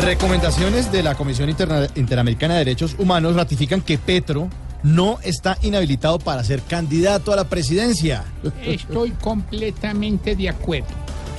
Recomendaciones 0.00 0.90
de 0.90 1.02
la 1.02 1.14
Comisión 1.14 1.50
Interna 1.50 1.86
Interamericana 1.94 2.54
de 2.54 2.60
Derechos 2.60 2.96
Humanos 2.98 3.36
ratifican 3.36 3.82
que 3.82 3.98
Petro 3.98 4.48
no 4.82 5.18
está 5.22 5.58
inhabilitado 5.62 6.18
para 6.18 6.42
ser 6.42 6.62
candidato 6.62 7.32
a 7.32 7.36
la 7.36 7.44
presidencia. 7.44 8.24
Estoy 8.64 9.10
completamente 9.10 10.34
de 10.36 10.48
acuerdo. 10.48 10.88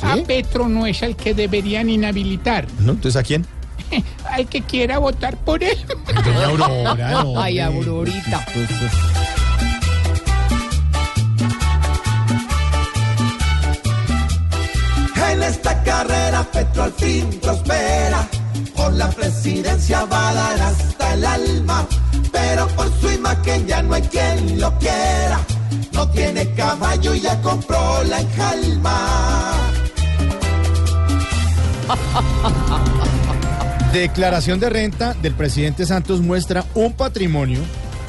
A 0.03 0.15
Petro 0.17 0.67
no 0.67 0.85
es 0.85 1.01
el 1.01 1.15
que 1.15 1.34
deberían 1.34 1.89
inhabilitar. 1.89 2.67
¿No? 2.79 2.93
Entonces, 2.93 3.20
¿a 3.20 3.23
quién? 3.23 3.45
Al 4.29 4.47
que 4.47 4.62
quiera 4.62 4.99
votar 4.99 5.37
por 5.37 5.63
él. 5.63 5.77
Doña 6.23 6.45
Aurora, 6.45 7.12
no, 7.23 7.39
Ay. 7.41 7.59
Aurorita. 7.59 8.45
En 15.31 15.43
esta 15.43 15.81
carrera 15.84 16.43
Petro 16.51 16.84
al 16.84 16.91
fin 16.91 17.29
prospera, 17.41 18.27
por 18.82 18.93
la 18.93 19.10
presidencia 19.10 20.05
va 20.05 20.29
a 20.29 20.34
dar 20.34 20.62
hasta 20.62 21.13
el 21.13 21.26
alma, 21.26 21.87
pero 22.32 22.68
por 22.70 22.90
su 22.99 23.12
imagen 23.12 23.68
ya 23.68 23.84
no 23.84 23.93
hay 23.93 24.01
quien 24.04 24.60
lo 24.60 24.77
quiera, 24.79 25.40
no 25.93 26.10
tiene 26.10 26.51
caballo 26.54 27.13
y 27.13 27.21
ya 27.21 27.40
compró 27.41 28.04
la 28.04 28.21
enjalma. 28.21 29.54
Declaración 33.93 34.59
de 34.59 34.70
renta 34.70 35.13
del 35.21 35.34
presidente 35.34 35.85
Santos 35.85 36.21
muestra 36.21 36.65
un 36.74 36.93
patrimonio 36.93 37.59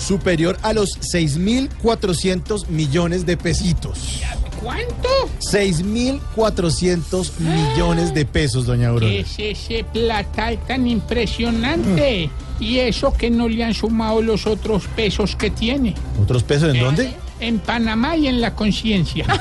superior 0.03 0.59
a 0.63 0.73
los 0.73 0.99
6.400 1.01 2.69
millones 2.69 3.25
de 3.25 3.37
pesitos. 3.37 4.21
¿Cuánto? 4.63 5.09
6.400 5.41 7.39
millones 7.39 8.15
de 8.15 8.25
pesos, 8.25 8.67
doña 8.67 8.89
Aurora. 8.89 9.07
¿Qué 9.09 9.21
es 9.21 9.39
ese 9.39 9.85
plata 9.85 10.57
tan 10.69 10.87
impresionante? 10.87 12.31
Y 12.61 12.79
eso 12.79 13.13
que 13.13 13.31
no 13.31 13.49
le 13.49 13.65
han 13.65 13.75
sumado 13.75 14.23
los 14.23 14.47
otros 14.47 14.87
pesos 14.95 15.35
que 15.35 15.51
tiene. 15.51 15.95
¿Otros 16.23 16.45
pesos 16.45 16.75
en 16.75 16.81
dónde? 16.81 17.13
En 17.41 17.59
Panamá 17.59 18.17
y 18.17 18.29
en 18.29 18.41
la 18.41 18.55
conciencia. 18.55 19.27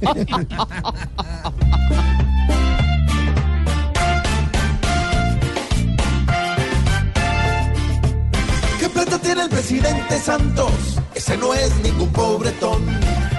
el 9.40 9.48
presidente 9.48 10.18
Santos? 10.18 10.70
Ese 11.14 11.36
no 11.36 11.54
es 11.54 11.74
ningún 11.82 12.10
pobretón. 12.12 12.84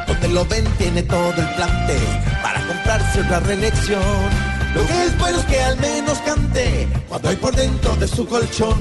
Donde 0.08 0.28
lo 0.30 0.46
ven 0.46 0.66
tiene 0.78 1.04
todo 1.04 1.34
el 1.36 1.56
plante 1.56 1.98
para 2.42 2.66
comprarse 2.66 3.22
otra 3.22 3.40
reelección. 3.42 4.02
Lo 4.74 4.86
que 4.86 5.04
es 5.06 5.18
bueno 5.18 5.40
es 5.40 5.46
que 5.46 5.62
al 5.62 5.78
menos 5.80 6.18
cante 6.20 6.88
cuando 7.08 7.30
hay 7.30 7.36
por 7.36 7.56
dentro 7.56 7.96
de 7.96 8.08
su 8.08 8.26
colchón. 8.28 8.78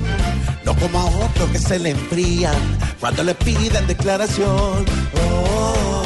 No 0.65 0.75
como 0.76 0.99
a 0.99 1.05
otro 1.05 1.50
que 1.53 1.59
se 1.59 1.78
le 1.78 1.91
enfrían 1.91 2.56
cuando 3.00 3.22
le 3.22 3.34
piden 3.34 3.87
declaración. 3.87 4.84
Oh, 5.15 6.06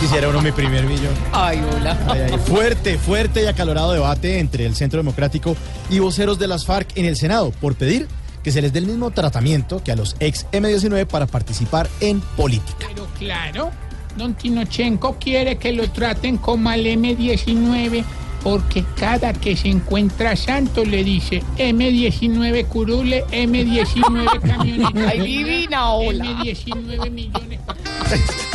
quisiera 0.00 0.28
uno 0.28 0.40
mi 0.40 0.52
primer 0.52 0.84
millón. 0.84 1.14
Ay, 1.32 1.60
hola. 1.72 1.98
Ay, 2.08 2.20
ay, 2.32 2.38
Fuerte, 2.38 2.98
fuerte 2.98 3.42
y 3.42 3.46
acalorado 3.46 3.92
debate 3.92 4.38
entre 4.38 4.66
el 4.66 4.74
Centro 4.74 4.98
Democrático 4.98 5.56
y 5.90 5.98
voceros 5.98 6.38
de 6.38 6.48
las 6.48 6.64
FARC 6.64 6.96
en 6.96 7.04
el 7.06 7.16
Senado 7.16 7.50
por 7.50 7.74
pedir 7.74 8.08
que 8.42 8.52
se 8.52 8.60
les 8.60 8.72
dé 8.72 8.80
el 8.80 8.86
mismo 8.86 9.10
tratamiento 9.10 9.82
que 9.82 9.92
a 9.92 9.96
los 9.96 10.16
ex 10.20 10.46
M19 10.52 11.06
para 11.06 11.26
participar 11.26 11.88
en 12.00 12.20
política. 12.20 12.86
Pero 12.88 13.06
claro, 13.18 13.70
don 14.16 14.34
Tinochenko 14.34 15.16
quiere 15.18 15.56
que 15.56 15.72
lo 15.72 15.90
traten 15.90 16.36
como 16.36 16.68
al 16.68 16.84
M19 16.84 18.04
porque 18.42 18.84
cada 18.96 19.32
que 19.32 19.56
se 19.56 19.68
encuentra 19.68 20.36
Santo 20.36 20.84
le 20.84 21.02
dice 21.02 21.42
M19 21.56 22.66
curule, 22.66 23.24
M19 23.28 24.40
camioneta. 24.42 25.08
Ay, 25.08 25.20
divina, 25.20 25.94
hola. 25.94 26.24
M19 26.24 27.10
millones. 27.10 27.60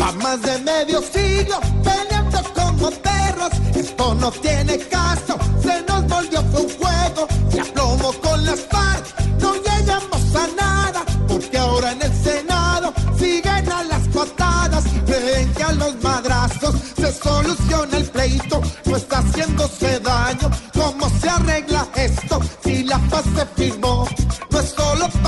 Va 0.00 0.12
más 0.12 0.42
de 0.42 0.58
medio 0.58 1.00
siglo 1.02 1.60
peleando 1.82 2.42
como 2.54 2.90
perros. 2.90 3.52
Esto 3.74 4.14
no 4.14 4.30
tiene 4.30 4.78
caso, 4.78 5.38
se 5.62 5.82
nos 5.82 6.06
volvió 6.06 6.40
un 6.40 6.68
juego. 6.78 7.26
Se 7.50 7.60
aplomo 7.60 8.12
con 8.22 8.44
las 8.44 8.60
FARC, 8.60 9.04
no 9.40 9.54
llegamos 9.54 10.34
a 10.36 10.46
nada. 10.48 10.63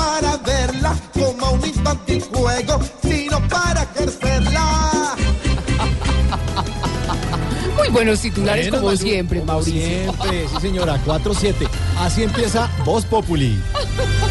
Para 0.07 0.37
verla 0.37 0.95
como 1.13 1.51
un 1.51 1.67
infantil 1.67 2.23
juego, 2.33 2.79
sino 3.03 3.45
para 3.49 3.83
ejercerla. 3.83 5.15
Muy 7.77 7.89
buenos 7.89 8.21
titulares 8.21 8.69
Bueno, 8.69 8.85
como 8.85 8.97
siempre, 8.97 9.39
como 9.41 9.53
Mauricio. 9.53 9.81
Siempre, 9.81 10.47
sí 10.47 10.61
señora, 10.61 10.97
4-7. 11.05 11.67
Así 11.99 12.23
empieza 12.23 12.69
Voz 12.85 13.05
Populi. 13.05 13.61